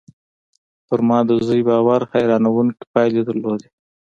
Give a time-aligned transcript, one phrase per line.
[0.87, 3.67] پر ما د زوی باور حيرانوونکې پايلې درلودې